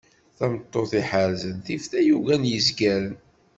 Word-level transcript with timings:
tameṭṭut 0.37 0.91
i 0.93 0.95
iḥerrzen 1.01 1.55
tif 1.65 1.83
tayuga 1.91 2.35
n 2.41 2.49
yezgaren. 2.51 3.15